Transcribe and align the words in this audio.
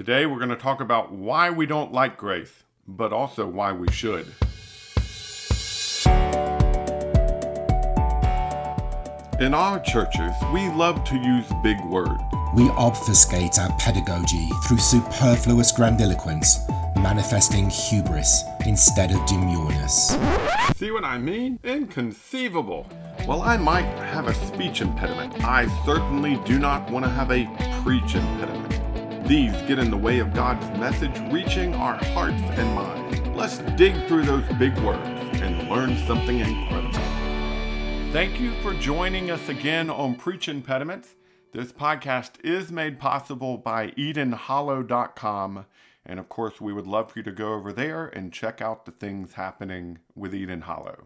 Today 0.00 0.24
we're 0.24 0.38
going 0.38 0.48
to 0.48 0.56
talk 0.56 0.80
about 0.80 1.12
why 1.12 1.50
we 1.50 1.66
don't 1.66 1.92
like 1.92 2.16
grace, 2.16 2.62
but 2.88 3.12
also 3.12 3.46
why 3.46 3.70
we 3.70 3.86
should. 3.92 4.26
In 9.38 9.52
our 9.52 9.78
churches, 9.80 10.32
we 10.54 10.70
love 10.70 11.04
to 11.04 11.16
use 11.16 11.44
big 11.62 11.78
words. 11.84 12.18
We 12.54 12.70
obfuscate 12.70 13.58
our 13.58 13.76
pedagogy 13.78 14.48
through 14.66 14.78
superfluous 14.78 15.70
grandiloquence, 15.70 16.60
manifesting 16.96 17.68
hubris 17.68 18.42
instead 18.64 19.10
of 19.10 19.18
demureness. 19.26 20.16
See 20.76 20.92
what 20.92 21.04
I 21.04 21.18
mean? 21.18 21.58
Inconceivable. 21.62 22.84
While 23.26 23.42
I 23.42 23.58
might 23.58 23.82
have 23.82 24.28
a 24.28 24.34
speech 24.46 24.80
impediment, 24.80 25.44
I 25.44 25.66
certainly 25.84 26.40
do 26.46 26.58
not 26.58 26.90
want 26.90 27.04
to 27.04 27.10
have 27.10 27.30
a 27.30 27.44
preach 27.84 28.14
impediment. 28.14 28.59
These 29.30 29.52
get 29.68 29.78
in 29.78 29.92
the 29.92 29.96
way 29.96 30.18
of 30.18 30.34
God's 30.34 30.66
message 30.76 31.16
reaching 31.32 31.72
our 31.76 31.94
hearts 32.06 32.42
and 32.58 32.74
minds. 32.74 33.20
Let's 33.28 33.58
dig 33.78 33.94
through 34.08 34.24
those 34.24 34.42
big 34.58 34.76
words 34.80 35.08
and 35.40 35.70
learn 35.70 35.96
something 35.98 36.40
incredible. 36.40 36.98
Thank 38.10 38.40
you 38.40 38.50
for 38.60 38.74
joining 38.74 39.30
us 39.30 39.48
again 39.48 39.88
on 39.88 40.16
Preach 40.16 40.48
Impediments. 40.48 41.14
This 41.52 41.70
podcast 41.70 42.44
is 42.44 42.72
made 42.72 42.98
possible 42.98 43.56
by 43.56 43.92
EdenHollow.com. 43.92 45.64
And 46.04 46.18
of 46.18 46.28
course, 46.28 46.60
we 46.60 46.72
would 46.72 46.88
love 46.88 47.12
for 47.12 47.20
you 47.20 47.22
to 47.22 47.30
go 47.30 47.52
over 47.52 47.72
there 47.72 48.08
and 48.08 48.32
check 48.32 48.60
out 48.60 48.84
the 48.84 48.90
things 48.90 49.34
happening 49.34 50.00
with 50.16 50.34
Eden 50.34 50.62
Hollow. 50.62 51.04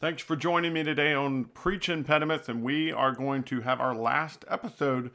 Thanks 0.00 0.22
for 0.22 0.36
joining 0.36 0.72
me 0.72 0.84
today 0.84 1.12
on 1.12 1.44
Preach 1.44 1.90
Impediments, 1.90 2.48
and 2.48 2.62
we 2.62 2.90
are 2.90 3.12
going 3.12 3.42
to 3.42 3.60
have 3.60 3.78
our 3.78 3.94
last 3.94 4.46
episode 4.48 5.10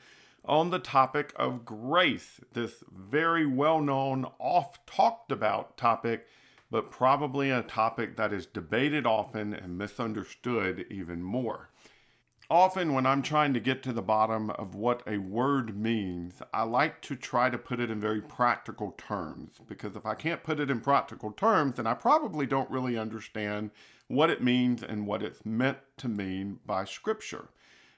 on 0.45 0.69
the 0.69 0.79
topic 0.79 1.33
of 1.35 1.65
grace, 1.65 2.39
this 2.53 2.83
very 2.91 3.45
well 3.45 3.81
known, 3.81 4.25
oft 4.39 4.85
talked 4.87 5.31
about 5.31 5.77
topic 5.77 6.27
but 6.73 6.89
probably 6.89 7.51
a 7.51 7.61
topic 7.61 8.17
that 8.17 8.33
is 8.33 8.47
debated 8.47 9.05
often 9.05 9.53
and 9.53 9.77
misunderstood 9.77 10.83
even 10.89 11.21
more. 11.21 11.69
Often, 12.49 12.93
when 12.93 13.05
I'm 13.05 13.21
trying 13.21 13.53
to 13.53 13.59
get 13.59 13.83
to 13.83 13.93
the 13.93 14.01
bottom 14.01 14.49
of 14.49 14.73
what 14.73 15.03
a 15.05 15.19
word 15.19 15.77
means, 15.77 16.41
I 16.51 16.63
like 16.63 16.99
to 17.03 17.15
try 17.15 17.51
to 17.51 17.59
put 17.59 17.79
it 17.79 17.91
in 17.91 18.01
very 18.01 18.21
practical 18.21 18.95
terms 18.97 19.59
because 19.67 19.95
if 19.95 20.03
I 20.07 20.15
can't 20.15 20.41
put 20.41 20.59
it 20.59 20.71
in 20.71 20.81
practical 20.81 21.31
terms, 21.31 21.75
then 21.75 21.85
I 21.85 21.93
probably 21.93 22.47
don't 22.47 22.71
really 22.71 22.97
understand 22.97 23.69
what 24.07 24.31
it 24.31 24.41
means 24.41 24.81
and 24.81 25.05
what 25.05 25.21
it's 25.21 25.45
meant 25.45 25.77
to 25.97 26.07
mean 26.07 26.57
by 26.65 26.85
Scripture. 26.85 27.49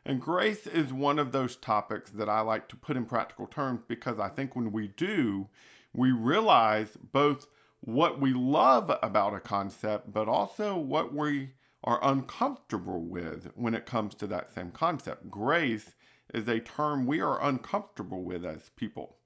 And 0.05 0.21
grace 0.21 0.67
is 0.67 0.93
one 0.93 1.17
of 1.17 1.31
those 1.31 1.55
topics 1.55 2.11
that 2.11 2.29
I 2.29 2.41
like 2.41 2.67
to 2.69 2.75
put 2.75 2.95
in 2.95 3.05
practical 3.05 3.47
terms 3.47 3.81
because 3.87 4.19
I 4.19 4.29
think 4.29 4.55
when 4.55 4.71
we 4.71 4.87
do, 4.87 5.49
we 5.93 6.11
realize 6.11 6.95
both 7.11 7.47
what 7.79 8.21
we 8.21 8.31
love 8.31 8.91
about 9.01 9.33
a 9.33 9.39
concept, 9.39 10.13
but 10.13 10.27
also 10.27 10.77
what 10.77 11.13
we 11.13 11.51
are 11.83 11.99
uncomfortable 12.03 13.01
with 13.01 13.49
when 13.55 13.73
it 13.73 13.85
comes 13.87 14.13
to 14.15 14.27
that 14.27 14.53
same 14.53 14.71
concept. 14.71 15.31
Grace 15.31 15.95
is 16.33 16.47
a 16.47 16.59
term 16.59 17.05
we 17.05 17.19
are 17.19 17.43
uncomfortable 17.43 18.23
with 18.23 18.45
as 18.45 18.69
people. 18.75 19.17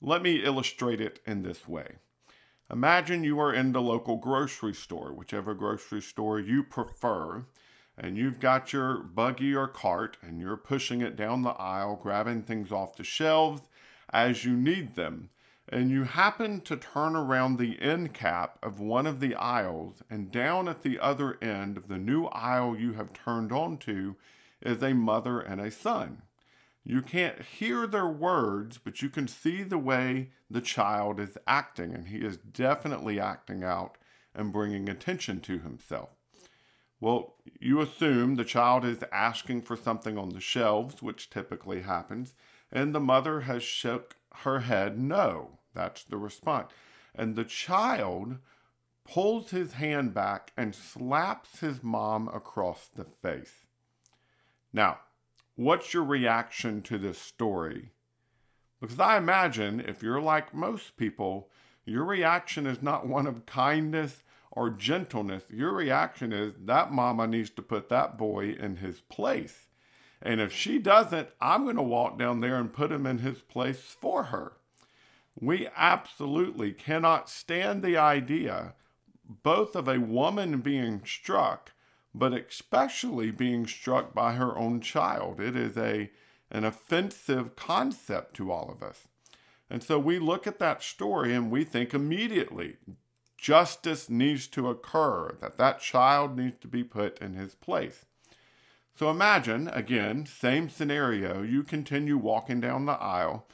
Let 0.00 0.22
me 0.22 0.44
illustrate 0.44 1.00
it 1.00 1.20
in 1.26 1.42
this 1.42 1.68
way. 1.68 1.96
Imagine 2.70 3.22
you 3.22 3.38
are 3.38 3.52
in 3.52 3.72
the 3.72 3.80
local 3.80 4.16
grocery 4.16 4.74
store, 4.74 5.12
whichever 5.12 5.54
grocery 5.54 6.02
store 6.02 6.40
you 6.40 6.62
prefer, 6.62 7.46
and 7.98 8.16
you've 8.16 8.40
got 8.40 8.72
your 8.72 8.98
buggy 8.98 9.54
or 9.54 9.68
cart 9.68 10.16
and 10.22 10.40
you're 10.40 10.56
pushing 10.56 11.00
it 11.00 11.16
down 11.16 11.42
the 11.42 11.50
aisle, 11.50 11.98
grabbing 12.00 12.42
things 12.42 12.70
off 12.70 12.96
the 12.96 13.04
shelves 13.04 13.62
as 14.12 14.44
you 14.44 14.52
need 14.52 14.94
them 14.94 15.30
and 15.68 15.90
you 15.90 16.04
happen 16.04 16.60
to 16.60 16.76
turn 16.76 17.16
around 17.16 17.58
the 17.58 17.80
end 17.80 18.14
cap 18.14 18.58
of 18.62 18.78
one 18.78 19.06
of 19.06 19.18
the 19.18 19.34
aisles, 19.34 20.02
and 20.08 20.30
down 20.30 20.68
at 20.68 20.82
the 20.82 20.98
other 21.00 21.36
end 21.42 21.76
of 21.76 21.88
the 21.88 21.98
new 21.98 22.26
aisle 22.26 22.76
you 22.76 22.92
have 22.92 23.12
turned 23.12 23.50
onto 23.50 24.14
is 24.62 24.82
a 24.82 24.94
mother 24.94 25.40
and 25.40 25.60
a 25.60 25.70
son. 25.70 26.22
You 26.84 27.02
can't 27.02 27.42
hear 27.42 27.86
their 27.86 28.06
words, 28.06 28.78
but 28.78 29.02
you 29.02 29.08
can 29.08 29.26
see 29.26 29.64
the 29.64 29.78
way 29.78 30.30
the 30.48 30.60
child 30.60 31.18
is 31.18 31.36
acting, 31.48 31.92
and 31.92 32.08
he 32.08 32.18
is 32.18 32.36
definitely 32.36 33.18
acting 33.18 33.64
out 33.64 33.98
and 34.36 34.52
bringing 34.52 34.88
attention 34.88 35.40
to 35.40 35.58
himself. 35.58 36.10
Well, 37.00 37.34
you 37.60 37.80
assume 37.80 38.34
the 38.34 38.44
child 38.44 38.84
is 38.84 39.04
asking 39.12 39.62
for 39.62 39.76
something 39.76 40.16
on 40.16 40.30
the 40.30 40.40
shelves, 40.40 41.02
which 41.02 41.28
typically 41.28 41.82
happens, 41.82 42.34
and 42.72 42.94
the 42.94 43.00
mother 43.00 43.42
has 43.42 43.62
shook 43.62 44.16
her 44.42 44.60
head 44.60 44.98
no. 44.98 45.58
That's 45.74 46.02
the 46.04 46.16
response. 46.16 46.72
And 47.14 47.36
the 47.36 47.44
child 47.44 48.38
pulls 49.04 49.50
his 49.50 49.74
hand 49.74 50.14
back 50.14 50.52
and 50.56 50.74
slaps 50.74 51.60
his 51.60 51.82
mom 51.82 52.28
across 52.28 52.88
the 52.88 53.04
face. 53.04 53.66
Now, 54.72 55.00
what's 55.54 55.94
your 55.94 56.04
reaction 56.04 56.82
to 56.82 56.98
this 56.98 57.18
story? 57.18 57.92
Because 58.80 59.00
I 59.00 59.16
imagine 59.16 59.80
if 59.80 60.02
you're 60.02 60.20
like 60.20 60.52
most 60.52 60.96
people, 60.96 61.50
your 61.84 62.04
reaction 62.04 62.66
is 62.66 62.82
not 62.82 63.06
one 63.06 63.26
of 63.26 63.46
kindness 63.46 64.22
or 64.56 64.70
gentleness. 64.70 65.44
Your 65.50 65.72
reaction 65.72 66.32
is 66.32 66.54
that 66.64 66.90
mama 66.90 67.26
needs 67.26 67.50
to 67.50 67.62
put 67.62 67.90
that 67.90 68.16
boy 68.16 68.56
in 68.58 68.76
his 68.76 69.00
place. 69.02 69.66
And 70.22 70.40
if 70.40 70.52
she 70.52 70.78
doesn't, 70.78 71.28
I'm 71.40 71.64
going 71.64 71.76
to 71.76 71.82
walk 71.82 72.18
down 72.18 72.40
there 72.40 72.56
and 72.56 72.72
put 72.72 72.90
him 72.90 73.06
in 73.06 73.18
his 73.18 73.42
place 73.42 73.80
for 73.80 74.24
her. 74.24 74.54
We 75.38 75.68
absolutely 75.76 76.72
cannot 76.72 77.28
stand 77.28 77.82
the 77.82 77.98
idea 77.98 78.74
both 79.28 79.76
of 79.76 79.88
a 79.88 80.00
woman 80.00 80.60
being 80.60 81.02
struck, 81.04 81.72
but 82.14 82.32
especially 82.32 83.30
being 83.30 83.66
struck 83.66 84.14
by 84.14 84.34
her 84.34 84.56
own 84.56 84.80
child. 84.80 85.38
It 85.38 85.54
is 85.54 85.76
a 85.76 86.10
an 86.48 86.64
offensive 86.64 87.56
concept 87.56 88.34
to 88.36 88.52
all 88.52 88.70
of 88.70 88.80
us. 88.80 89.08
And 89.68 89.82
so 89.82 89.98
we 89.98 90.20
look 90.20 90.46
at 90.46 90.60
that 90.60 90.80
story 90.80 91.34
and 91.34 91.50
we 91.50 91.64
think 91.64 91.92
immediately 91.92 92.76
justice 93.46 94.10
needs 94.10 94.48
to 94.48 94.68
occur, 94.68 95.36
that 95.40 95.56
that 95.56 95.78
child 95.78 96.36
needs 96.36 96.58
to 96.60 96.66
be 96.66 96.82
put 96.82 97.16
in 97.20 97.34
his 97.34 97.54
place. 97.54 98.04
So 98.98 99.08
imagine, 99.08 99.68
again, 99.68 100.26
same 100.26 100.68
scenario, 100.68 101.42
you 101.42 101.62
continue 101.62 102.16
walking 102.16 102.60
down 102.60 102.86
the 102.86 103.00
aisle 103.00 103.46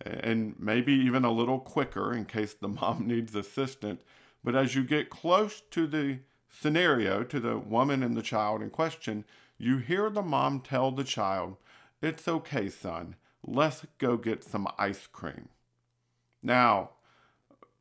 and 0.00 0.54
maybe 0.58 0.94
even 0.94 1.26
a 1.26 1.30
little 1.30 1.58
quicker 1.58 2.14
in 2.14 2.24
case 2.24 2.54
the 2.54 2.68
mom 2.80 3.06
needs 3.06 3.34
assistance. 3.34 4.00
But 4.42 4.56
as 4.56 4.74
you 4.74 4.82
get 4.82 5.10
close 5.10 5.60
to 5.72 5.86
the 5.86 6.20
scenario, 6.48 7.22
to 7.24 7.38
the 7.38 7.58
woman 7.58 8.02
and 8.02 8.16
the 8.16 8.22
child 8.22 8.62
in 8.62 8.70
question, 8.70 9.26
you 9.58 9.76
hear 9.76 10.08
the 10.08 10.22
mom 10.22 10.60
tell 10.60 10.90
the 10.90 11.04
child, 11.04 11.58
It's 12.00 12.26
okay, 12.26 12.70
son, 12.70 13.16
let's 13.46 13.84
go 13.98 14.16
get 14.16 14.42
some 14.42 14.66
ice 14.78 15.06
cream. 15.06 15.50
Now, 16.42 16.92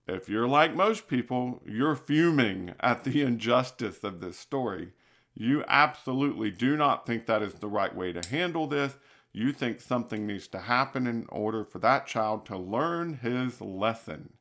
if 0.07 0.29
you're 0.29 0.47
like 0.47 0.75
most 0.75 1.07
people, 1.07 1.61
you're 1.65 1.95
fuming 1.95 2.73
at 2.79 3.03
the 3.03 3.21
injustice 3.23 4.03
of 4.03 4.19
this 4.19 4.37
story. 4.37 4.93
You 5.35 5.63
absolutely 5.67 6.51
do 6.51 6.77
not 6.77 7.05
think 7.05 7.25
that 7.25 7.41
is 7.41 7.55
the 7.55 7.67
right 7.67 7.95
way 7.95 8.13
to 8.13 8.27
handle 8.29 8.67
this 8.67 8.97
you 9.33 9.51
think 9.51 9.81
something 9.81 10.27
needs 10.27 10.47
to 10.47 10.59
happen 10.59 11.07
in 11.07 11.25
order 11.29 11.65
for 11.65 11.79
that 11.79 12.05
child 12.05 12.45
to 12.45 12.57
learn 12.57 13.15
his 13.15 13.59
lesson. 13.59 14.33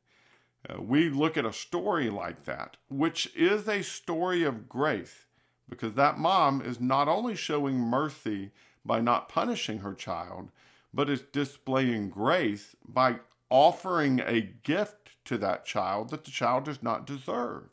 Uh, 0.69 0.81
we 0.81 1.09
look 1.09 1.35
at 1.35 1.45
a 1.45 1.51
story 1.51 2.09
like 2.09 2.45
that, 2.45 2.77
which 2.89 3.35
is 3.35 3.67
a 3.67 3.81
story 3.81 4.43
of 4.43 4.69
grace, 4.69 5.25
because 5.67 5.95
that 5.95 6.19
mom 6.19 6.61
is 6.61 6.79
not 6.79 7.07
only 7.07 7.35
showing 7.35 7.75
mercy 7.75 8.51
by 8.85 9.01
not 9.01 9.27
punishing 9.27 9.79
her 9.79 9.95
child, 9.95 10.51
but 10.93 11.09
is 11.09 11.21
displaying 11.21 12.09
grace 12.09 12.75
by 12.87 13.15
offering 13.49 14.19
a 14.19 14.41
gift 14.41 15.02
to 15.25 15.37
that 15.37 15.65
child 15.65 16.09
that 16.09 16.23
the 16.23 16.31
child 16.31 16.65
does 16.65 16.81
not 16.83 17.05
deserve. 17.05 17.69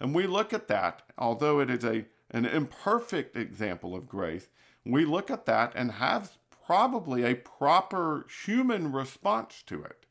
And 0.00 0.14
we 0.14 0.26
look 0.26 0.52
at 0.52 0.68
that, 0.68 1.02
although 1.16 1.60
it 1.60 1.70
is 1.70 1.84
a, 1.84 2.06
an 2.30 2.44
imperfect 2.44 3.36
example 3.36 3.94
of 3.94 4.08
grace, 4.08 4.48
we 4.84 5.04
look 5.04 5.30
at 5.30 5.46
that 5.46 5.72
and 5.74 5.92
have 5.92 6.36
probably 6.66 7.24
a 7.24 7.34
proper 7.34 8.26
human 8.44 8.92
response 8.92 9.62
to 9.66 9.82
it. 9.82 10.04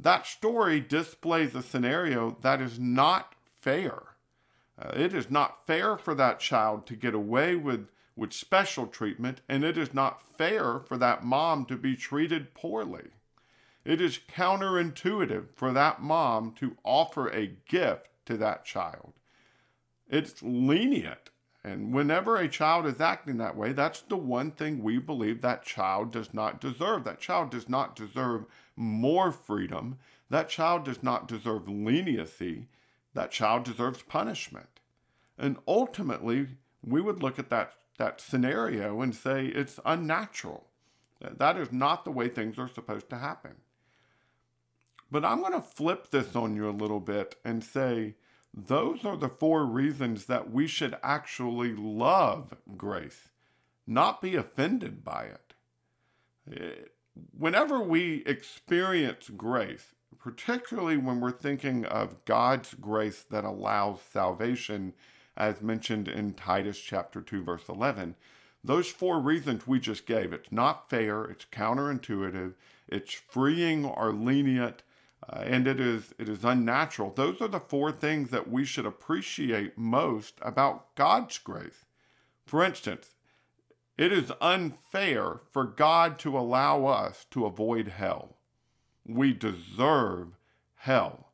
That 0.00 0.26
story 0.26 0.80
displays 0.80 1.54
a 1.54 1.62
scenario 1.62 2.36
that 2.42 2.60
is 2.60 2.78
not 2.78 3.34
fair. 3.58 4.02
Uh, 4.78 4.92
it 4.94 5.14
is 5.14 5.30
not 5.30 5.66
fair 5.66 5.96
for 5.96 6.14
that 6.14 6.40
child 6.40 6.86
to 6.86 6.96
get 6.96 7.14
away 7.14 7.56
with, 7.56 7.88
with 8.16 8.32
special 8.32 8.86
treatment, 8.86 9.40
and 9.48 9.64
it 9.64 9.76
is 9.76 9.94
not 9.94 10.22
fair 10.36 10.80
for 10.80 10.96
that 10.98 11.24
mom 11.24 11.64
to 11.66 11.76
be 11.76 11.96
treated 11.96 12.54
poorly. 12.54 13.10
It 13.84 14.00
is 14.00 14.20
counterintuitive 14.32 15.46
for 15.54 15.72
that 15.72 16.00
mom 16.00 16.52
to 16.54 16.76
offer 16.84 17.28
a 17.28 17.56
gift 17.68 18.08
to 18.26 18.36
that 18.36 18.64
child. 18.64 19.14
It's 20.08 20.42
lenient 20.42 21.30
and 21.64 21.92
whenever 21.94 22.36
a 22.36 22.48
child 22.48 22.86
is 22.86 23.00
acting 23.00 23.36
that 23.38 23.56
way, 23.56 23.72
that's 23.72 24.00
the 24.00 24.16
one 24.16 24.50
thing 24.50 24.82
we 24.82 24.98
believe 24.98 25.40
that 25.40 25.64
child 25.64 26.10
does 26.10 26.34
not 26.34 26.60
deserve. 26.60 27.04
That 27.04 27.20
child 27.20 27.50
does 27.50 27.68
not 27.68 27.94
deserve 27.94 28.46
more 28.74 29.30
freedom, 29.30 29.98
that 30.28 30.48
child 30.48 30.84
does 30.84 31.02
not 31.02 31.28
deserve 31.28 31.68
leniency. 31.68 32.68
That 33.14 33.30
child 33.30 33.64
deserves 33.64 34.00
punishment. 34.02 34.80
And 35.36 35.58
ultimately, 35.68 36.46
we 36.82 37.02
would 37.02 37.22
look 37.22 37.38
at 37.38 37.50
that, 37.50 37.74
that 37.98 38.22
scenario 38.22 39.02
and 39.02 39.14
say 39.14 39.46
it's 39.46 39.78
unnatural. 39.84 40.68
That 41.20 41.58
is 41.58 41.70
not 41.70 42.06
the 42.06 42.10
way 42.10 42.28
things 42.28 42.58
are 42.58 42.68
supposed 42.68 43.10
to 43.10 43.18
happen. 43.18 43.56
But 45.12 45.26
I'm 45.26 45.40
going 45.40 45.52
to 45.52 45.60
flip 45.60 46.08
this 46.08 46.34
on 46.34 46.56
you 46.56 46.70
a 46.70 46.72
little 46.72 46.98
bit 46.98 47.36
and 47.44 47.62
say 47.62 48.14
those 48.54 49.04
are 49.04 49.18
the 49.18 49.28
four 49.28 49.66
reasons 49.66 50.24
that 50.24 50.50
we 50.50 50.66
should 50.66 50.96
actually 51.02 51.74
love 51.74 52.54
grace, 52.78 53.28
not 53.86 54.22
be 54.22 54.36
offended 54.36 55.04
by 55.04 55.24
it. 55.24 55.54
Eh, 56.50 56.86
whenever 57.36 57.78
we 57.78 58.24
experience 58.24 59.28
grace, 59.28 59.94
particularly 60.18 60.96
when 60.96 61.20
we're 61.20 61.30
thinking 61.30 61.84
of 61.84 62.24
God's 62.24 62.72
grace 62.72 63.22
that 63.22 63.44
allows 63.44 64.00
salvation, 64.00 64.94
as 65.36 65.60
mentioned 65.60 66.08
in 66.08 66.32
Titus 66.32 66.78
chapter 66.78 67.20
2, 67.20 67.44
verse 67.44 67.68
11, 67.68 68.16
those 68.64 68.88
four 68.88 69.20
reasons 69.20 69.66
we 69.66 69.78
just 69.78 70.06
gave 70.06 70.32
it's 70.32 70.50
not 70.50 70.88
fair, 70.88 71.24
it's 71.24 71.44
counterintuitive, 71.52 72.54
it's 72.88 73.12
freeing 73.12 73.84
or 73.84 74.10
lenient, 74.10 74.82
uh, 75.28 75.40
and 75.44 75.66
it 75.68 75.80
is 75.80 76.14
it 76.18 76.28
is 76.28 76.44
unnatural. 76.44 77.10
Those 77.10 77.40
are 77.40 77.48
the 77.48 77.60
four 77.60 77.92
things 77.92 78.30
that 78.30 78.50
we 78.50 78.64
should 78.64 78.86
appreciate 78.86 79.78
most 79.78 80.34
about 80.42 80.94
God's 80.94 81.38
grace. 81.38 81.84
For 82.46 82.64
instance, 82.64 83.14
it 83.96 84.12
is 84.12 84.32
unfair 84.40 85.40
for 85.50 85.64
God 85.64 86.18
to 86.20 86.38
allow 86.38 86.86
us 86.86 87.26
to 87.30 87.46
avoid 87.46 87.88
hell. 87.88 88.36
We 89.06 89.32
deserve 89.32 90.38
hell. 90.76 91.32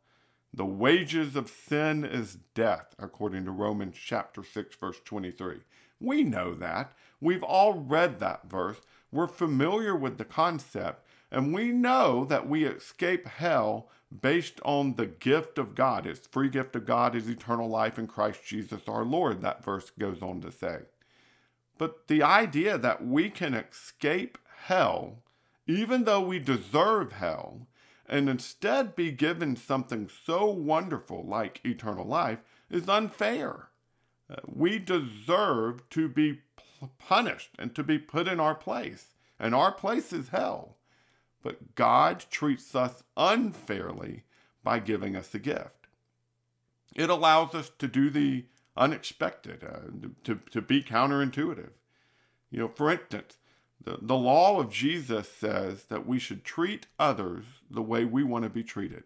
The 0.53 0.67
wages 0.67 1.37
of 1.37 1.51
sin 1.51 2.05
is 2.05 2.39
death, 2.55 2.95
according 2.99 3.45
to 3.45 3.51
Romans 3.51 3.97
chapter 3.97 4.43
6, 4.43 4.77
verse 4.77 5.01
23. 5.05 5.59
We 6.01 6.25
know 6.25 6.55
that. 6.55 6.93
We've 7.21 7.43
all 7.43 7.75
read 7.75 8.19
that 8.21 8.49
verse. 8.51 8.81
We're 9.11 9.29
familiar 9.29 9.95
with 9.95 10.19
the 10.19 10.25
concept, 10.25 11.07
and 11.31 11.55
we 11.55 11.73
know 11.73 12.25
that 12.25 12.49
we 12.49 12.65
escape 12.65 13.27
hell 13.27 13.89
based 14.21 14.61
on 14.65 14.95
the 14.95 15.07
gift 15.07 15.59
of 15.59 15.75
God. 15.75 16.07
Its 16.07 16.27
free 16.27 16.49
gift 16.49 16.75
of 16.75 16.87
God 16.87 17.15
is 17.15 17.29
eternal 17.29 17.69
life 17.69 17.99
in 17.99 18.07
Christ 18.07 18.45
Jesus 18.45 18.89
our 18.89 19.05
Lord, 19.05 19.43
that 19.43 19.65
verse 19.65 19.91
goes 19.91 20.23
on 20.23 20.41
to 20.41 20.51
say. 20.51 20.81
But 21.77 22.09
the 22.09 22.23
idea 22.23 22.79
that 22.79 23.07
we 23.07 23.31
can 23.31 23.55
escape 23.55 24.39
hell, 24.65 25.23
even 25.67 26.05
though 26.05 26.21
we 26.21 26.39
deserve 26.39 27.13
hell, 27.13 27.69
and 28.09 28.29
instead 28.29 28.97
be 28.97 29.13
given 29.13 29.55
something 29.55 30.09
so 30.25 30.47
wonderful 30.47 31.25
like 31.25 31.61
eternal 31.65 32.07
life 32.07 32.39
is 32.71 32.89
unfair. 32.89 33.69
Uh, 34.31 34.37
we 34.47 34.79
deserve 34.79 35.89
to 35.91 36.09
be 36.09 36.41
punished 36.99 37.51
and 37.59 37.75
to 37.75 37.83
be 37.83 37.99
put 37.99 38.27
in 38.27 38.41
our 38.41 38.55
place, 38.55 39.15
and 39.39 39.55
our 39.55 39.73
place 39.73 40.13
is 40.13 40.31
hell. 40.31 40.78
But 41.43 41.75
God 41.75 42.25
treats 42.31 42.75
us 42.75 43.03
unfairly 43.17 44.25
by 44.63 44.81
giving 44.81 45.17
us 45.17 45.35
a 45.35 45.39
gift. 45.39 45.87
It 46.95 47.11
allows 47.11 47.55
us 47.55 47.71
to 47.79 47.87
do 47.87 48.11
the 48.11 48.47
unexpected, 48.77 49.65
uh, 49.65 49.91
to, 50.25 50.41
to 50.51 50.61
be 50.63 50.83
counterintuitive. 50.83 51.71
You 52.51 52.59
know, 52.61 52.69
for 52.69 52.91
instance, 52.91 53.37
the, 53.83 53.99
the 54.01 54.17
law 54.17 54.61
of 54.61 54.71
Jesus 54.71 55.29
says 55.31 55.85
that 55.85 56.07
we 56.07 56.19
should 56.19 56.45
treat 56.45 56.87
others 56.99 57.45
the 57.71 57.83
way 57.83 58.05
we 58.05 58.23
want 58.23 58.45
to 58.45 58.51
be 58.51 58.63
treated. 58.63 59.05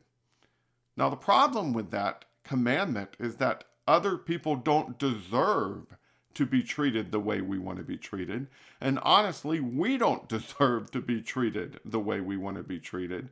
Now, 0.96 1.08
the 1.08 1.16
problem 1.16 1.72
with 1.72 1.90
that 1.90 2.24
commandment 2.44 3.16
is 3.18 3.36
that 3.36 3.64
other 3.86 4.16
people 4.16 4.56
don't 4.56 4.98
deserve 4.98 5.96
to 6.34 6.46
be 6.46 6.62
treated 6.62 7.10
the 7.10 7.20
way 7.20 7.40
we 7.40 7.58
want 7.58 7.78
to 7.78 7.84
be 7.84 7.96
treated. 7.96 8.46
And 8.80 8.98
honestly, 9.00 9.60
we 9.60 9.96
don't 9.96 10.28
deserve 10.28 10.90
to 10.92 11.00
be 11.00 11.20
treated 11.22 11.80
the 11.84 12.00
way 12.00 12.20
we 12.20 12.36
want 12.36 12.56
to 12.56 12.62
be 12.62 12.78
treated. 12.78 13.30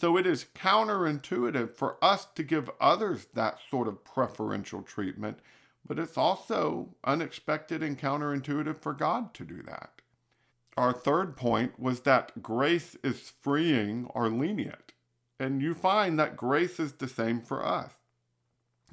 So 0.00 0.16
it 0.16 0.26
is 0.26 0.46
counterintuitive 0.54 1.74
for 1.74 1.96
us 2.02 2.26
to 2.36 2.42
give 2.42 2.70
others 2.80 3.26
that 3.34 3.58
sort 3.68 3.88
of 3.88 4.04
preferential 4.04 4.82
treatment, 4.82 5.40
but 5.86 5.98
it's 5.98 6.16
also 6.16 6.94
unexpected 7.02 7.82
and 7.82 7.98
counterintuitive 7.98 8.78
for 8.78 8.92
God 8.92 9.34
to 9.34 9.44
do 9.44 9.62
that. 9.62 9.90
Our 10.76 10.92
third 10.92 11.36
point 11.36 11.80
was 11.80 12.00
that 12.00 12.40
grace 12.40 12.96
is 13.02 13.32
freeing 13.40 14.06
or 14.14 14.28
lenient. 14.28 14.92
And 15.40 15.60
you 15.60 15.74
find 15.74 16.18
that 16.18 16.36
grace 16.36 16.78
is 16.78 16.92
the 16.92 17.08
same 17.08 17.40
for 17.40 17.66
us. 17.66 17.92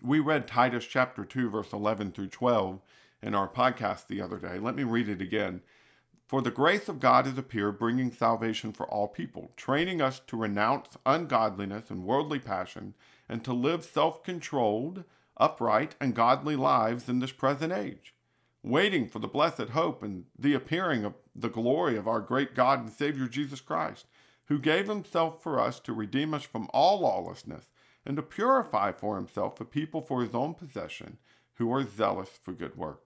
We 0.02 0.20
read 0.20 0.48
Titus 0.48 0.86
chapter 0.86 1.24
2, 1.24 1.50
verse 1.50 1.72
11 1.72 2.12
through 2.12 2.30
12 2.30 2.82
in 3.22 3.36
our 3.36 3.48
podcast 3.48 4.08
the 4.08 4.22
other 4.22 4.38
day. 4.38 4.60
Let 4.60 4.76
me 4.76 4.84
read 4.84 5.10
it 5.10 5.22
again. 5.22 5.62
For 6.28 6.42
the 6.42 6.52
grace 6.52 6.90
of 6.90 7.00
God 7.00 7.28
has 7.28 7.38
appeared, 7.38 7.78
bringing 7.78 8.12
salvation 8.12 8.74
for 8.74 8.88
all 8.88 9.08
people, 9.08 9.52
training 9.56 10.02
us 10.02 10.20
to 10.26 10.38
renounce 10.38 10.98
ungodliness 11.06 11.92
and 11.92 12.04
worldly 12.04 12.40
passion, 12.40 12.96
and 13.30 13.44
to 13.44 13.54
live 13.54 13.84
self 13.84 14.24
controlled, 14.24 15.04
upright, 15.38 15.96
and 16.02 16.16
godly 16.16 16.56
lives 16.56 17.08
in 17.08 17.20
this 17.20 17.32
present 17.32 17.72
age, 17.72 18.16
waiting 18.64 19.08
for 19.08 19.20
the 19.20 19.28
blessed 19.28 19.70
hope 19.70 20.02
and 20.02 20.26
the 20.38 20.56
appearing 20.56 21.06
of 21.06 21.14
the 21.36 21.50
glory 21.50 21.96
of 21.96 22.08
our 22.08 22.22
great 22.22 22.56
God 22.56 22.80
and 22.80 22.92
Savior 22.92 23.28
Jesus 23.28 23.62
Christ, 23.62 24.08
who 24.46 24.58
gave 24.58 24.88
himself 24.88 25.44
for 25.44 25.60
us 25.60 25.80
to 25.82 25.94
redeem 25.94 26.34
us 26.34 26.44
from 26.44 26.68
all 26.74 27.02
lawlessness, 27.02 27.70
and 28.04 28.16
to 28.16 28.24
purify 28.24 28.92
for 28.92 29.16
himself 29.16 29.62
a 29.62 29.66
people 29.66 30.02
for 30.02 30.24
his 30.24 30.34
own 30.34 30.56
possession, 30.56 31.18
who 31.56 31.72
are 31.72 31.86
zealous 31.86 32.30
for 32.42 32.52
good 32.52 32.76
works. 32.76 33.05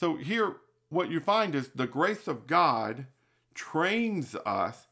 So 0.00 0.16
here, 0.16 0.56
what 0.88 1.10
you 1.10 1.20
find 1.20 1.54
is 1.54 1.68
the 1.74 1.86
grace 1.86 2.26
of 2.26 2.46
God 2.46 3.04
trains 3.52 4.34
us 4.46 4.86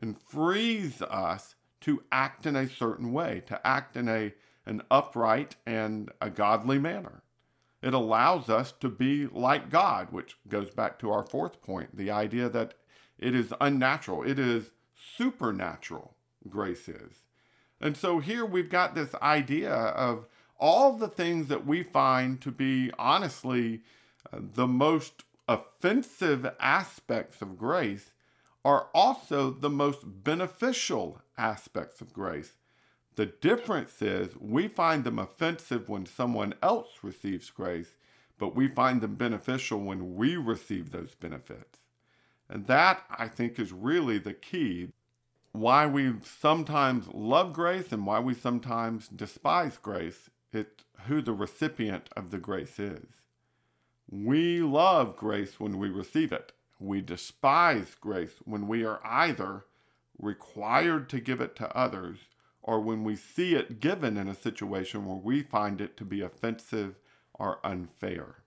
and 0.00 0.16
frees 0.16 1.02
us 1.02 1.56
to 1.80 2.04
act 2.12 2.46
in 2.46 2.54
a 2.54 2.68
certain 2.68 3.12
way, 3.12 3.42
to 3.48 3.66
act 3.66 3.96
in 3.96 4.08
a 4.08 4.32
an 4.64 4.80
upright 4.88 5.56
and 5.66 6.12
a 6.20 6.30
godly 6.30 6.78
manner. 6.78 7.24
It 7.82 7.92
allows 7.92 8.48
us 8.48 8.70
to 8.78 8.88
be 8.88 9.26
like 9.26 9.68
God, 9.68 10.12
which 10.12 10.36
goes 10.46 10.70
back 10.70 11.00
to 11.00 11.10
our 11.10 11.24
fourth 11.24 11.60
point 11.60 11.96
the 11.96 12.12
idea 12.12 12.48
that 12.48 12.74
it 13.18 13.34
is 13.34 13.52
unnatural, 13.60 14.22
it 14.22 14.38
is 14.38 14.70
supernatural, 15.16 16.14
grace 16.48 16.88
is. 16.88 17.24
And 17.80 17.96
so 17.96 18.20
here 18.20 18.46
we've 18.46 18.70
got 18.70 18.94
this 18.94 19.12
idea 19.16 19.72
of 19.72 20.26
all 20.56 20.92
the 20.92 21.08
things 21.08 21.48
that 21.48 21.66
we 21.66 21.82
find 21.82 22.40
to 22.42 22.52
be 22.52 22.92
honestly 22.96 23.82
the 24.32 24.66
most 24.66 25.24
offensive 25.48 26.50
aspects 26.58 27.42
of 27.42 27.58
grace 27.58 28.12
are 28.64 28.88
also 28.94 29.50
the 29.50 29.70
most 29.70 30.00
beneficial 30.04 31.20
aspects 31.36 32.00
of 32.00 32.12
grace. 32.12 32.52
The 33.16 33.26
difference 33.26 34.00
is 34.00 34.36
we 34.38 34.68
find 34.68 35.04
them 35.04 35.18
offensive 35.18 35.88
when 35.88 36.06
someone 36.06 36.54
else 36.62 36.88
receives 37.02 37.50
grace, 37.50 37.96
but 38.38 38.54
we 38.54 38.68
find 38.68 39.00
them 39.00 39.16
beneficial 39.16 39.80
when 39.80 40.14
we 40.14 40.36
receive 40.36 40.90
those 40.90 41.14
benefits. 41.14 41.80
And 42.48 42.66
that, 42.66 43.02
I 43.10 43.28
think, 43.28 43.58
is 43.58 43.72
really 43.72 44.18
the 44.18 44.32
key 44.32 44.92
why 45.52 45.86
we 45.86 46.14
sometimes 46.22 47.08
love 47.12 47.52
grace 47.52 47.92
and 47.92 48.06
why 48.06 48.20
we 48.20 48.34
sometimes 48.34 49.08
despise 49.08 49.76
grace. 49.76 50.30
It's 50.52 50.84
who 51.06 51.20
the 51.20 51.32
recipient 51.32 52.08
of 52.16 52.30
the 52.30 52.38
grace 52.38 52.78
is. 52.78 53.21
We 54.12 54.60
love 54.60 55.16
grace 55.16 55.58
when 55.58 55.78
we 55.78 55.88
receive 55.88 56.32
it. 56.32 56.52
We 56.78 57.00
despise 57.00 57.96
grace 57.98 58.34
when 58.44 58.68
we 58.68 58.84
are 58.84 59.00
either 59.02 59.64
required 60.18 61.08
to 61.08 61.18
give 61.18 61.40
it 61.40 61.56
to 61.56 61.74
others 61.74 62.18
or 62.62 62.78
when 62.78 63.04
we 63.04 63.16
see 63.16 63.54
it 63.54 63.80
given 63.80 64.18
in 64.18 64.28
a 64.28 64.34
situation 64.34 65.06
where 65.06 65.16
we 65.16 65.42
find 65.42 65.80
it 65.80 65.96
to 65.96 66.04
be 66.04 66.20
offensive 66.20 66.96
or 67.32 67.58
unfair. 67.64 68.42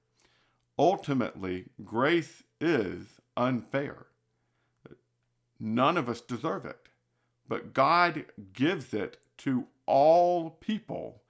Ultimately, 0.77 1.65
grace 1.83 2.43
is 2.61 3.19
unfair. 3.35 4.05
None 5.59 5.97
of 5.97 6.07
us 6.07 6.21
deserve 6.21 6.65
it, 6.65 6.89
but 7.47 7.73
God 7.73 8.25
gives 8.53 8.93
it 8.93 9.17
to 9.39 9.65
all 9.87 10.51
people 10.51 11.23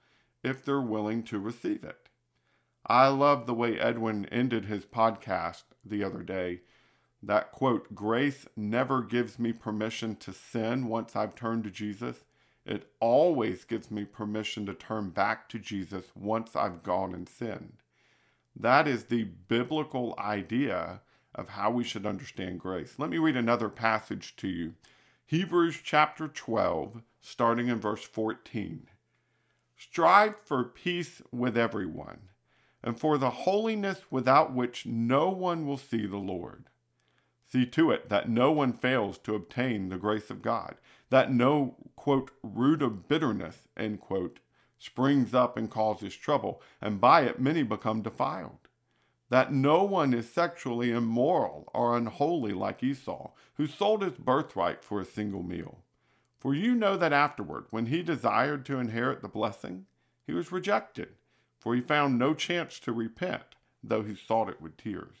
if 0.44 0.62
they're 0.62 0.78
willing 0.78 1.22
to 1.22 1.38
receive 1.38 1.82
it. 1.84 2.05
I 2.88 3.08
love 3.08 3.46
the 3.46 3.54
way 3.54 3.78
Edwin 3.80 4.26
ended 4.26 4.66
his 4.66 4.84
podcast 4.84 5.64
the 5.84 6.04
other 6.04 6.22
day. 6.22 6.60
That 7.20 7.50
quote, 7.50 7.94
grace 7.94 8.46
never 8.56 9.02
gives 9.02 9.38
me 9.40 9.52
permission 9.52 10.14
to 10.16 10.32
sin 10.32 10.86
once 10.86 11.16
I've 11.16 11.34
turned 11.34 11.64
to 11.64 11.70
Jesus. 11.70 12.24
It 12.64 12.92
always 13.00 13.64
gives 13.64 13.90
me 13.90 14.04
permission 14.04 14.66
to 14.66 14.74
turn 14.74 15.10
back 15.10 15.48
to 15.48 15.58
Jesus 15.58 16.04
once 16.14 16.54
I've 16.54 16.84
gone 16.84 17.12
and 17.12 17.28
sinned. 17.28 17.78
That 18.54 18.86
is 18.86 19.04
the 19.04 19.24
biblical 19.24 20.14
idea 20.18 21.00
of 21.34 21.50
how 21.50 21.70
we 21.70 21.82
should 21.82 22.06
understand 22.06 22.60
grace. 22.60 22.94
Let 22.98 23.10
me 23.10 23.18
read 23.18 23.36
another 23.36 23.68
passage 23.68 24.36
to 24.36 24.48
you. 24.48 24.74
Hebrews 25.26 25.80
chapter 25.82 26.28
12, 26.28 27.02
starting 27.20 27.66
in 27.66 27.80
verse 27.80 28.04
14. 28.04 28.86
Strive 29.76 30.38
for 30.38 30.62
peace 30.62 31.20
with 31.32 31.58
everyone, 31.58 32.28
and 32.82 32.98
for 32.98 33.18
the 33.18 33.30
holiness 33.30 34.02
without 34.10 34.52
which 34.52 34.86
no 34.86 35.28
one 35.30 35.66
will 35.66 35.78
see 35.78 36.06
the 36.06 36.16
Lord. 36.16 36.64
See 37.46 37.66
to 37.66 37.90
it 37.90 38.08
that 38.08 38.28
no 38.28 38.50
one 38.52 38.72
fails 38.72 39.18
to 39.18 39.34
obtain 39.34 39.88
the 39.88 39.98
grace 39.98 40.30
of 40.30 40.42
God, 40.42 40.76
that 41.10 41.32
no, 41.32 41.76
quote, 41.94 42.30
root 42.42 42.82
of 42.82 43.08
bitterness, 43.08 43.68
end 43.76 44.00
quote, 44.00 44.40
springs 44.78 45.34
up 45.34 45.56
and 45.56 45.70
causes 45.70 46.14
trouble, 46.14 46.60
and 46.80 47.00
by 47.00 47.22
it 47.22 47.40
many 47.40 47.62
become 47.62 48.02
defiled 48.02 48.66
that 49.28 49.52
no 49.52 49.82
one 49.82 50.14
is 50.14 50.30
sexually 50.30 50.90
immoral 50.90 51.68
or 51.74 51.96
unholy 51.96 52.52
like 52.52 52.82
Esau, 52.82 53.30
who 53.54 53.66
sold 53.66 54.02
his 54.02 54.12
birthright 54.12 54.84
for 54.84 55.00
a 55.00 55.04
single 55.04 55.42
meal. 55.42 55.82
For 56.38 56.54
you 56.54 56.74
know 56.74 56.96
that 56.96 57.12
afterward, 57.12 57.66
when 57.70 57.86
he 57.86 58.02
desired 58.02 58.64
to 58.66 58.78
inherit 58.78 59.22
the 59.22 59.28
blessing, 59.28 59.86
he 60.26 60.32
was 60.32 60.52
rejected, 60.52 61.14
for 61.66 61.74
he 61.74 61.80
found 61.80 62.16
no 62.16 62.32
chance 62.32 62.78
to 62.78 62.92
repent, 62.92 63.56
though 63.82 64.04
he 64.04 64.14
sought 64.14 64.48
it 64.48 64.62
with 64.62 64.76
tears. 64.76 65.16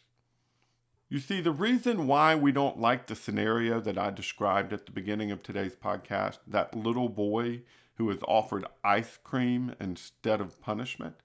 You 1.08 1.18
see, 1.18 1.40
the 1.40 1.50
reason 1.50 2.06
why 2.06 2.36
we 2.36 2.52
don't 2.52 2.78
like 2.80 3.08
the 3.08 3.16
scenario 3.16 3.80
that 3.80 3.98
I 3.98 4.12
described 4.12 4.72
at 4.72 4.86
the 4.86 4.92
beginning 4.92 5.32
of 5.32 5.42
today's 5.42 5.74
podcast, 5.74 6.38
that 6.46 6.76
little 6.76 7.08
boy 7.08 7.62
who 7.94 8.08
is 8.10 8.20
offered 8.28 8.64
ice 8.84 9.18
cream 9.24 9.74
instead 9.80 10.40
of 10.40 10.62
punishment, 10.62 11.16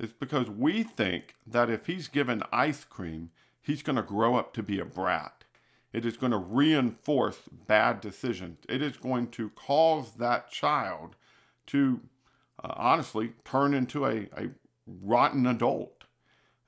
is 0.00 0.12
because 0.12 0.50
we 0.50 0.82
think 0.82 1.36
that 1.46 1.70
if 1.70 1.86
he's 1.86 2.08
given 2.08 2.42
ice 2.50 2.82
cream, 2.82 3.30
he's 3.62 3.84
going 3.84 3.94
to 3.94 4.02
grow 4.02 4.34
up 4.34 4.52
to 4.54 4.64
be 4.64 4.80
a 4.80 4.84
brat. 4.84 5.44
It 5.92 6.04
is 6.04 6.16
going 6.16 6.32
to 6.32 6.38
reinforce 6.38 7.38
bad 7.68 8.00
decisions. 8.00 8.58
It 8.68 8.82
is 8.82 8.96
going 8.96 9.28
to 9.28 9.50
cause 9.50 10.14
that 10.14 10.50
child 10.50 11.14
to 11.66 12.00
honestly 12.74 13.32
turn 13.44 13.74
into 13.74 14.04
a, 14.06 14.28
a 14.36 14.48
rotten 14.86 15.46
adult. 15.46 16.04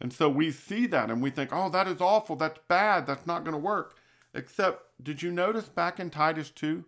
And 0.00 0.12
so 0.12 0.28
we 0.28 0.50
see 0.50 0.87
that 0.87 1.11
and 1.11 1.23
we 1.23 1.31
think, 1.31 1.50
oh, 1.52 1.69
that 1.71 1.88
is 1.88 2.00
awful. 2.00 2.37
That's 2.37 2.61
bad. 2.69 3.07
That's 3.07 3.26
not 3.26 3.45
going 3.45 3.55
to 3.55 3.59
work. 3.59 3.97
Except, 4.35 4.85
did 5.02 5.23
you 5.23 5.31
notice 5.31 5.69
back 5.69 5.99
in 5.99 6.11
Titus 6.11 6.50
2? 6.50 6.85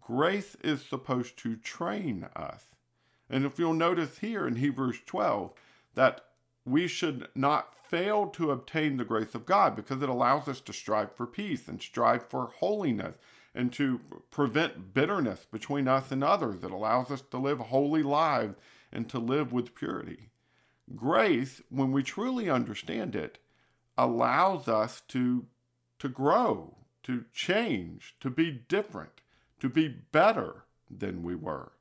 Grace 0.00 0.56
is 0.62 0.82
supposed 0.82 1.36
to 1.38 1.56
train 1.56 2.28
us. 2.36 2.64
And 3.28 3.44
if 3.44 3.58
you'll 3.58 3.74
notice 3.74 4.18
here 4.18 4.46
in 4.46 4.56
Hebrews 4.56 5.00
12, 5.06 5.52
that 5.94 6.20
we 6.64 6.86
should 6.86 7.28
not 7.34 7.74
fail 7.74 8.26
to 8.26 8.50
obtain 8.50 8.96
the 8.96 9.04
grace 9.04 9.34
of 9.34 9.46
God 9.46 9.74
because 9.74 10.02
it 10.02 10.08
allows 10.08 10.48
us 10.48 10.60
to 10.60 10.72
strive 10.72 11.12
for 11.12 11.26
peace 11.26 11.66
and 11.66 11.80
strive 11.80 12.28
for 12.28 12.52
holiness 12.58 13.16
and 13.54 13.72
to 13.72 14.00
prevent 14.30 14.94
bitterness 14.94 15.46
between 15.50 15.88
us 15.88 16.10
and 16.10 16.24
others. 16.24 16.62
It 16.62 16.70
allows 16.70 17.10
us 17.10 17.22
to 17.30 17.38
live 17.38 17.58
holy 17.58 18.02
lives 18.02 18.54
and 18.90 19.08
to 19.10 19.18
live 19.18 19.52
with 19.52 19.74
purity. 19.74 20.30
Grace, 20.96 21.62
when 21.68 21.92
we 21.92 22.02
truly 22.02 22.50
understand 22.50 23.14
it, 23.14 23.38
allows 23.96 24.68
us 24.68 25.02
to, 25.08 25.46
to 25.98 26.08
grow, 26.08 26.76
to 27.02 27.24
change, 27.32 28.16
to 28.20 28.30
be 28.30 28.50
different, 28.50 29.20
to 29.60 29.68
be 29.68 29.88
better 29.88 30.64
than 30.90 31.22
we 31.22 31.34
were. 31.34 31.72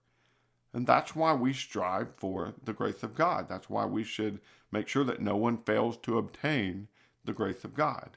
And 0.74 0.88
that's 0.88 1.16
why 1.16 1.34
we 1.34 1.54
strive 1.54 2.16
for 2.16 2.54
the 2.64 2.74
grace 2.74 3.04
of 3.04 3.16
God. 3.16 3.50
That's 3.50 3.70
why 3.70 3.86
we 3.86 4.04
should 4.04 4.40
make 4.72 4.88
sure 4.88 5.04
that 5.04 5.22
no 5.22 5.36
one 5.36 5.58
fails 5.58 5.98
to 5.98 6.18
obtain 6.18 6.88
the 7.26 7.34
grace 7.34 7.64
of 7.64 7.74
God. 7.74 8.12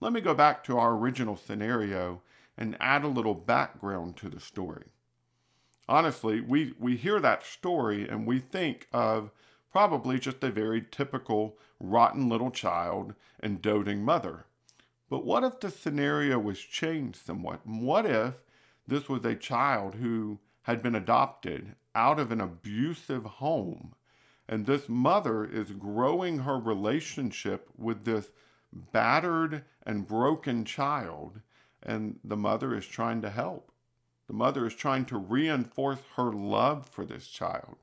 Let 0.00 0.12
me 0.12 0.20
go 0.20 0.34
back 0.34 0.62
to 0.64 0.78
our 0.78 0.94
original 0.94 1.36
scenario 1.36 2.22
and 2.56 2.76
add 2.80 3.04
a 3.04 3.08
little 3.08 3.34
background 3.34 4.16
to 4.16 4.28
the 4.28 4.40
story. 4.40 4.86
Honestly, 5.88 6.40
we, 6.40 6.74
we 6.78 6.96
hear 6.96 7.20
that 7.20 7.44
story 7.44 8.08
and 8.08 8.26
we 8.26 8.38
think 8.38 8.88
of 8.92 9.30
probably 9.70 10.18
just 10.18 10.42
a 10.44 10.50
very 10.50 10.84
typical 10.90 11.58
rotten 11.80 12.28
little 12.28 12.50
child 12.50 13.14
and 13.40 13.60
doting 13.60 14.04
mother. 14.04 14.46
But 15.10 15.24
what 15.24 15.44
if 15.44 15.60
the 15.60 15.70
scenario 15.70 16.38
was 16.38 16.58
changed 16.60 17.18
somewhat? 17.24 17.66
What 17.66 18.06
if 18.06 18.42
this 18.86 19.08
was 19.08 19.24
a 19.24 19.34
child 19.34 19.96
who 19.96 20.38
had 20.64 20.82
been 20.82 20.94
adopted 20.94 21.74
out 21.94 22.18
of 22.18 22.32
an 22.32 22.40
abusive 22.40 23.24
home. 23.24 23.94
And 24.48 24.66
this 24.66 24.88
mother 24.88 25.44
is 25.44 25.70
growing 25.72 26.40
her 26.40 26.58
relationship 26.58 27.68
with 27.78 28.04
this 28.04 28.30
battered 28.72 29.64
and 29.86 30.06
broken 30.06 30.64
child, 30.64 31.40
and 31.84 32.18
the 32.24 32.36
mother 32.36 32.74
is 32.74 32.86
trying 32.86 33.22
to 33.22 33.30
help. 33.30 33.70
The 34.26 34.34
mother 34.34 34.66
is 34.66 34.74
trying 34.74 35.04
to 35.06 35.18
reinforce 35.18 36.00
her 36.16 36.32
love 36.32 36.88
for 36.88 37.04
this 37.04 37.28
child. 37.28 37.76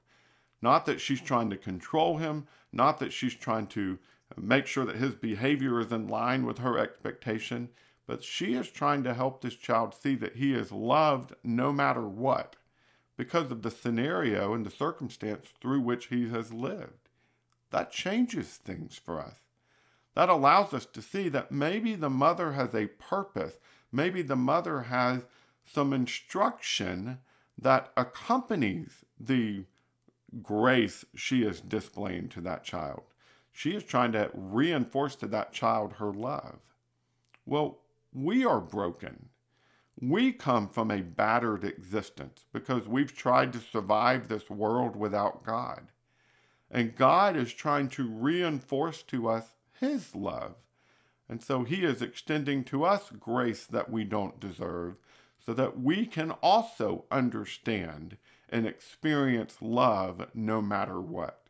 Not 0.62 0.86
that 0.86 1.01
she's 1.01 1.22
trying 1.22 1.50
to 1.51 1.58
control 1.58 2.17
him, 2.17 2.48
not 2.72 3.00
that 3.00 3.13
she's 3.13 3.36
trying 3.36 3.67
to 3.67 4.00
make 4.38 4.67
sure 4.67 4.86
that 4.86 4.96
his 4.96 5.15
behavior 5.15 5.79
is 5.79 5.91
in 5.91 6.08
line 6.08 6.46
with 6.46 6.60
her 6.60 6.77
expectation, 6.77 7.70
but 8.08 8.24
she 8.24 8.53
is 8.53 8.70
trying 8.70 9.03
to 9.03 9.13
help 9.13 9.41
this 9.41 9.55
child 9.55 9.93
see 9.93 10.15
that 10.15 10.36
he 10.36 10.53
is 10.53 10.72
loved 10.72 11.34
no 11.43 11.72
matter 11.72 12.08
what 12.08 12.55
because 13.17 13.51
of 13.51 13.62
the 13.62 13.72
scenario 13.72 14.53
and 14.53 14.65
the 14.65 14.72
circumstance 14.72 15.50
through 15.62 15.81
which 15.81 16.08
he 16.08 16.29
has 16.29 16.51
lived. 16.51 17.10
That 17.70 17.91
changes 17.91 18.58
things 18.58 18.98
for 18.98 19.20
us. 19.20 19.38
That 20.15 20.29
allows 20.29 20.74
us 20.74 20.86
to 20.88 21.01
see 21.01 21.29
that 21.29 21.51
maybe 21.51 21.96
the 21.96 22.10
mother 22.10 22.53
has 22.53 22.74
a 22.75 22.88
purpose, 22.88 23.60
maybe 23.91 24.21
the 24.21 24.36
mother 24.36 24.83
has 24.83 25.24
some 25.65 25.93
instruction 25.93 27.19
that 27.57 27.91
accompanies 27.95 29.03
the 29.19 29.65
grace 30.41 31.05
she 31.15 31.43
is 31.43 31.62
displaying 31.62 32.29
to 32.29 32.41
that 32.41 32.63
child. 32.63 33.03
She 33.51 33.71
is 33.71 33.83
trying 33.83 34.13
to 34.13 34.31
reinforce 34.33 35.15
to 35.17 35.27
that 35.27 35.51
child 35.51 35.93
her 35.93 36.13
love. 36.13 36.60
Well, 37.45 37.79
we 38.13 38.45
are 38.45 38.62
broken. 38.62 39.29
We 40.00 40.31
come 40.31 40.67
from 40.67 40.89
a 40.89 41.01
battered 41.01 41.63
existence 41.63 42.45
because 42.53 42.88
we've 42.88 43.15
tried 43.15 43.53
to 43.53 43.60
survive 43.60 44.27
this 44.27 44.50
world 44.50 44.95
without 44.95 45.43
God. 45.43 45.88
And 46.69 46.95
God 46.95 47.36
is 47.36 47.53
trying 47.53 47.89
to 47.89 48.10
reinforce 48.10 49.03
to 49.03 49.27
us 49.27 49.45
His 49.79 50.15
love. 50.15 50.55
And 51.32 51.42
so 51.42 51.64
He 51.64 51.86
is 51.86 52.02
extending 52.02 52.66
to 52.66 52.84
us 52.84 53.10
grace 53.10 53.66
that 53.66 53.90
we 53.90 54.04
don't 54.04 54.38
deserve 54.42 54.98
so 55.44 55.54
that 55.54 55.80
we 55.80 56.06
can 56.06 56.32
also 56.44 57.06
understand 57.10 58.18
and 58.50 58.68
experience 58.68 59.56
love 59.62 60.28
no 60.34 60.62
matter 60.62 61.00
what. 61.00 61.44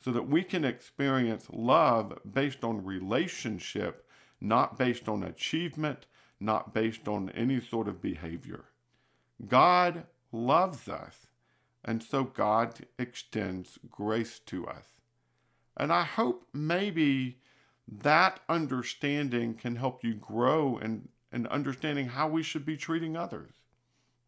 So 0.00 0.12
that 0.12 0.30
we 0.30 0.42
can 0.42 0.64
experience 0.64 1.46
love 1.52 2.18
based 2.32 2.64
on 2.64 2.86
relationship, 2.86 4.08
not 4.40 4.78
based 4.78 5.10
on 5.10 5.22
achievement, 5.22 6.06
not 6.40 6.72
based 6.72 7.06
on 7.06 7.28
any 7.30 7.60
sort 7.60 7.86
of 7.86 8.00
behavior. 8.00 8.64
God 9.46 10.04
loves 10.32 10.88
us, 10.88 11.26
and 11.84 12.02
so 12.02 12.24
God 12.24 12.86
extends 12.98 13.78
grace 13.90 14.38
to 14.46 14.66
us. 14.66 14.86
And 15.76 15.92
I 15.92 16.04
hope 16.04 16.46
maybe 16.54 17.40
that 17.90 18.40
understanding 18.48 19.54
can 19.54 19.76
help 19.76 20.04
you 20.04 20.14
grow 20.14 20.78
in, 20.78 21.08
in 21.32 21.46
understanding 21.46 22.08
how 22.08 22.28
we 22.28 22.42
should 22.42 22.64
be 22.64 22.76
treating 22.76 23.16
others. 23.16 23.52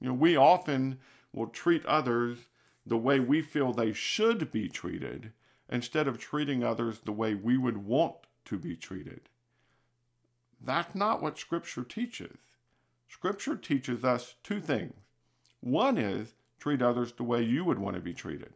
You 0.01 0.09
know, 0.09 0.15
we 0.15 0.37
often 0.37 0.99
will 1.33 1.49
treat 1.49 1.85
others 1.87 2.39
the 2.87 2.97
way 2.97 3.21
we 3.21 3.43
feel 3.43 3.73
they 3.73 3.93
should 3.93 4.51
be 4.51 4.69
treated 4.69 5.33
instead 5.69 6.09
of 6.09 6.19
treating 6.19 6.65
others 6.65 7.01
the 7.01 7.13
way 7.13 7.35
we 7.35 7.57
would 7.57 7.77
want 7.77 8.17
to 8.47 8.59
be 8.59 8.75
treated. 8.77 9.21
That's 10.61 10.95
not 10.95 11.23
what 11.23 11.39
Scripture 11.39 11.85
teaches. 11.85 12.39
Scripture 13.09 13.57
teaches 13.57 14.05
us 14.05 14.35
two 14.43 14.61
things. 14.61 14.95
One 15.61 15.99
is 15.99 16.35
treat 16.59 16.83
others 16.83 17.13
the 17.13 17.23
way 17.25 17.43
you 17.43 17.65
would 17.65 17.79
want 17.79 17.97
to 17.97 18.03
be 18.03 18.15
treated, 18.15 18.53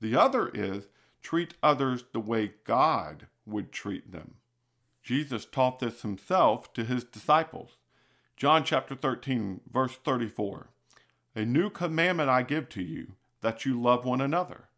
the 0.00 0.16
other 0.16 0.48
is 0.48 0.86
treat 1.22 1.54
others 1.62 2.04
the 2.12 2.20
way 2.20 2.50
God 2.64 3.26
would 3.46 3.72
treat 3.72 4.12
them. 4.12 4.34
Jesus 5.04 5.44
taught 5.44 5.80
this 5.80 6.00
himself 6.00 6.72
to 6.72 6.82
his 6.82 7.04
disciples. 7.04 7.76
John 8.38 8.64
chapter 8.64 8.94
13, 8.94 9.60
verse 9.70 9.96
34. 9.96 10.68
A 11.36 11.44
new 11.44 11.68
commandment 11.68 12.30
I 12.30 12.42
give 12.42 12.70
to 12.70 12.82
you, 12.82 13.12
that 13.42 13.66
you 13.66 13.80
love 13.80 14.06
one 14.06 14.22
another. 14.22 14.68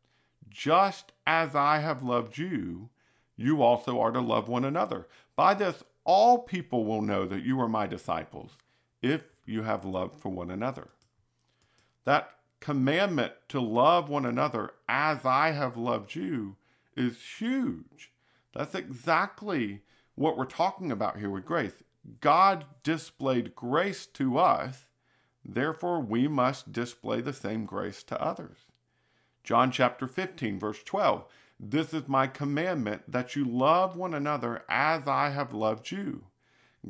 Just 0.50 1.12
as 1.26 1.54
I 1.54 1.78
have 1.78 2.02
loved 2.02 2.38
you, 2.38 2.88
you 3.37 3.62
also 3.62 4.00
are 4.00 4.11
to 4.11 4.21
love 4.21 4.49
one 4.49 4.64
another. 4.64 5.06
By 5.37 5.54
this, 5.54 5.85
all 6.04 6.38
people 6.38 6.85
will 6.85 7.02
know 7.02 7.25
that 7.26 7.45
you 7.45 7.61
are 7.61 7.68
my 7.68 7.87
disciples 7.87 8.52
if 9.02 9.23
you 9.45 9.62
have 9.62 9.85
love 9.85 10.18
for 10.18 10.30
one 10.30 10.50
another. 10.50 10.88
That 12.04 12.30
commandment 12.59 13.35
to 13.50 13.61
love 13.61 14.09
one 14.09 14.26
another 14.26 14.73
as 14.88 15.25
I 15.25 15.52
have 15.52 15.76
loved 15.76 16.16
you 16.16 16.56
is 16.97 17.16
huge. 17.38 18.11
That's 18.54 18.75
exactly 18.75 19.83
what 20.17 20.37
we're 20.37 20.45
talking 20.45 20.91
about 20.91 21.19
here 21.19 21.31
with 21.31 21.45
grace. 21.45 21.83
God 22.21 22.65
displayed 22.83 23.55
grace 23.55 24.07
to 24.07 24.39
us 24.39 24.87
Therefore, 25.49 26.01
we 26.01 26.27
must 26.27 26.73
display 26.73 27.21
the 27.21 27.33
same 27.33 27.67
grace 27.67 28.03
to 28.05 28.21
others. 28.21 28.59
John 29.45 29.71
chapter 29.71 30.09
15, 30.09 30.59
verse 30.59 30.83
12 30.83 31.25
This 31.61 31.95
is 31.95 32.09
my 32.09 32.27
commandment 32.27 33.03
that 33.07 33.37
you 33.37 33.45
love 33.45 33.97
one 33.97 34.13
another 34.13 34.65
as 34.69 35.07
I 35.07 35.31
have 35.31 35.55
loved 35.55 35.93
you. 35.93 36.25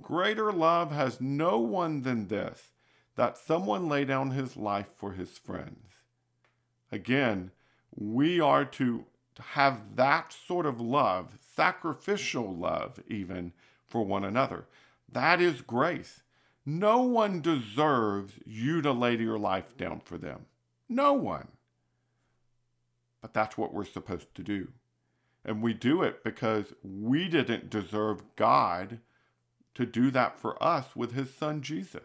Greater 0.00 0.52
love 0.52 0.90
has 0.90 1.21
no 1.21 1.59
one 1.59 2.02
than 2.02 2.28
this, 2.28 2.73
that 3.14 3.37
someone 3.38 3.88
lay 3.88 4.04
down 4.04 4.30
his 4.30 4.56
life 4.56 4.88
for 4.95 5.12
his 5.12 5.37
friends. 5.37 5.92
Again, 6.90 7.50
we 7.95 8.40
are 8.40 8.64
to 8.64 9.04
have 9.38 9.97
that 9.97 10.33
sort 10.33 10.64
of 10.64 10.80
love, 10.80 11.38
sacrificial 11.56 12.54
love, 12.54 13.02
even 13.08 13.52
for 13.86 14.04
one 14.04 14.25
another. 14.25 14.66
That 15.10 15.40
is 15.40 15.62
grace. 15.62 16.22
No 16.64 17.02
one 17.02 17.40
deserves 17.40 18.34
you 18.44 18.82
to 18.82 18.92
lay 18.92 19.16
your 19.16 19.38
life 19.38 19.76
down 19.76 20.00
for 20.00 20.18
them. 20.18 20.46
No 20.88 21.14
one. 21.14 21.48
But 23.22 23.32
that's 23.32 23.56
what 23.56 23.72
we're 23.72 23.84
supposed 23.84 24.34
to 24.34 24.42
do. 24.42 24.68
And 25.44 25.62
we 25.62 25.72
do 25.72 26.02
it 26.02 26.25
because 26.25 26.75
we 26.82 27.28
didn't 27.28 27.70
deserve 27.70 28.22
God 28.34 28.98
to 29.75 29.86
do 29.86 30.10
that 30.10 30.38
for 30.38 30.60
us 30.62 30.96
with 30.96 31.12
his 31.12 31.32
son 31.32 31.62
Jesus. 31.62 32.02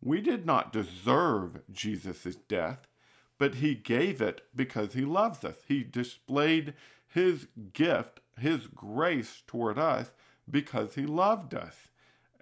We 0.00 0.20
did 0.20 0.46
not 0.46 0.72
deserve 0.72 1.60
Jesus' 1.70 2.36
death, 2.48 2.86
but 3.38 3.56
he 3.56 3.74
gave 3.74 4.22
it 4.22 4.42
because 4.54 4.92
he 4.92 5.04
loves 5.04 5.44
us. 5.44 5.56
He 5.66 5.82
displayed 5.82 6.74
his 7.08 7.48
gift, 7.72 8.19
his 8.40 8.66
grace 8.66 9.42
toward 9.46 9.78
us 9.78 10.12
because 10.50 10.94
he 10.94 11.06
loved 11.06 11.54
us 11.54 11.88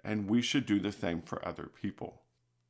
and 0.03 0.29
we 0.29 0.41
should 0.41 0.65
do 0.65 0.79
the 0.79 0.91
same 0.91 1.21
for 1.21 1.45
other 1.47 1.69
people. 1.81 2.21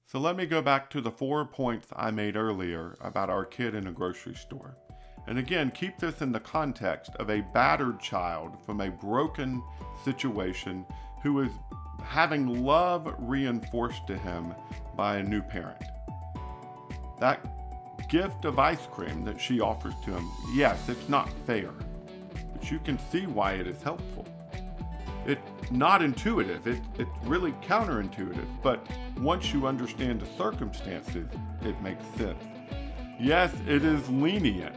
So 0.05 0.19
let 0.19 0.35
me 0.35 0.45
go 0.45 0.61
back 0.61 0.89
to 0.89 1.01
the 1.01 1.11
four 1.11 1.45
points 1.45 1.87
I 1.95 2.09
made 2.11 2.35
earlier 2.35 2.97
about 2.99 3.29
our 3.29 3.45
kid 3.45 3.75
in 3.75 3.87
a 3.87 3.91
grocery 3.91 4.33
store. 4.33 4.75
And 5.27 5.37
again, 5.37 5.69
keep 5.69 5.99
this 5.99 6.21
in 6.21 6.31
the 6.31 6.39
context 6.39 7.11
of 7.17 7.29
a 7.29 7.41
battered 7.53 7.99
child 7.99 8.57
from 8.65 8.81
a 8.81 8.89
broken 8.89 9.61
situation 10.03 10.85
who 11.21 11.41
is 11.41 11.51
having 12.03 12.63
love 12.63 13.13
reinforced 13.19 14.07
to 14.07 14.17
him 14.17 14.55
by 14.95 15.17
a 15.17 15.23
new 15.23 15.41
parent. 15.41 15.83
That 17.19 17.45
gift 18.09 18.45
of 18.45 18.57
ice 18.57 18.87
cream 18.87 19.23
that 19.25 19.39
she 19.39 19.59
offers 19.59 19.93
to 20.05 20.11
him, 20.11 20.27
yes, 20.53 20.89
it's 20.89 21.07
not 21.07 21.29
fair, 21.45 21.69
but 22.59 22.69
you 22.69 22.79
can 22.79 22.99
see 23.09 23.25
why 23.25 23.53
it 23.53 23.67
is 23.67 23.81
helpful 23.81 24.25
it's 25.29 25.71
not 25.71 26.01
intuitive. 26.01 26.65
It, 26.67 26.81
it's 26.97 27.11
really 27.23 27.51
counterintuitive. 27.63 28.47
But 28.63 28.85
once 29.17 29.53
you 29.53 29.67
understand 29.67 30.21
the 30.21 30.25
circumstances, 30.37 31.27
it 31.61 31.79
makes 31.81 32.03
sense. 32.17 32.43
Yes, 33.19 33.53
it 33.67 33.83
is 33.83 34.07
lenient, 34.09 34.75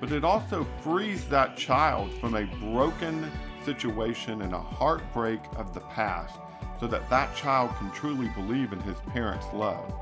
but 0.00 0.12
it 0.12 0.24
also 0.24 0.66
frees 0.82 1.26
that 1.28 1.56
child 1.56 2.12
from 2.20 2.34
a 2.34 2.44
broken 2.60 3.30
situation 3.64 4.42
and 4.42 4.54
a 4.54 4.60
heartbreak 4.60 5.40
of 5.56 5.74
the 5.74 5.80
past 5.80 6.38
so 6.80 6.86
that 6.86 7.08
that 7.10 7.34
child 7.36 7.70
can 7.76 7.90
truly 7.90 8.28
believe 8.28 8.72
in 8.72 8.80
his 8.80 8.96
parents' 9.08 9.46
love. 9.52 9.92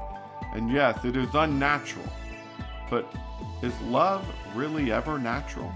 And 0.55 0.71
yes, 0.71 1.05
it 1.05 1.17
is 1.17 1.29
unnatural, 1.35 2.07
but 2.89 3.13
is 3.63 3.79
love 3.83 4.27
really 4.55 4.93
ever 4.93 5.19
natural? 5.19 5.73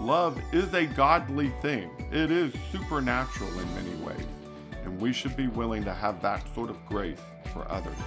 Love 0.00 0.40
is 0.50 0.72
a 0.72 0.86
godly 0.86 1.50
thing, 1.60 1.90
it 2.10 2.30
is 2.30 2.54
supernatural 2.72 3.50
in 3.60 3.74
many 3.74 3.94
ways, 3.96 4.26
and 4.82 4.98
we 4.98 5.12
should 5.12 5.36
be 5.36 5.46
willing 5.46 5.84
to 5.84 5.92
have 5.92 6.22
that 6.22 6.42
sort 6.54 6.70
of 6.70 6.86
grace 6.86 7.20
for 7.52 7.70
others. 7.70 7.98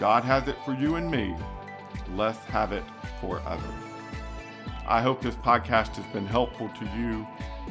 God 0.00 0.24
has 0.24 0.48
it 0.48 0.56
for 0.64 0.74
you 0.74 0.96
and 0.96 1.08
me, 1.08 1.32
let's 2.16 2.40
have 2.46 2.72
it 2.72 2.82
for 3.20 3.40
others. 3.46 3.64
I 4.84 5.00
hope 5.00 5.22
this 5.22 5.36
podcast 5.36 5.94
has 5.94 6.12
been 6.12 6.26
helpful 6.26 6.68
to 6.68 6.84
you. 6.98 7.24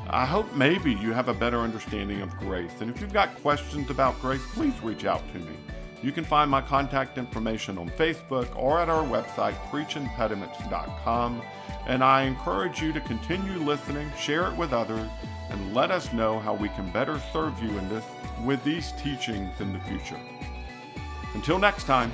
I 0.10 0.26
hope 0.26 0.54
maybe 0.56 0.94
you 0.94 1.12
have 1.12 1.28
a 1.28 1.34
better 1.34 1.60
understanding 1.60 2.22
of 2.22 2.34
grace. 2.38 2.72
And 2.80 2.90
if 2.90 3.02
you've 3.02 3.12
got 3.12 3.36
questions 3.42 3.90
about 3.90 4.20
grace, 4.22 4.42
please 4.54 4.82
reach 4.82 5.04
out 5.04 5.22
to 5.34 5.40
me. 5.40 5.58
You 6.02 6.12
can 6.12 6.24
find 6.24 6.50
my 6.50 6.62
contact 6.62 7.18
information 7.18 7.78
on 7.78 7.90
Facebook 7.92 8.56
or 8.56 8.80
at 8.80 8.90
our 8.90 9.04
website, 9.04 9.54
preachimpediments.com. 9.70 11.42
And 11.88 12.04
I 12.04 12.24
encourage 12.24 12.82
you 12.82 12.92
to 12.94 13.02
continue 13.02 13.60
listening, 13.60 14.12
share 14.18 14.48
it 14.48 14.56
with 14.56 14.74
others, 14.74 15.08
and 15.50 15.74
let 15.74 15.92
us 15.92 16.12
know 16.14 16.40
how 16.40 16.54
we 16.54 16.70
can 16.70 16.90
better 16.92 17.22
serve 17.32 17.62
you 17.62 17.70
in 17.78 17.90
this 17.90 18.06
with 18.44 18.64
these 18.64 18.92
teachings 18.94 19.60
in 19.60 19.74
the 19.74 19.80
future. 19.82 20.20
Until 21.34 21.60
next 21.60 21.84
time, 21.84 22.12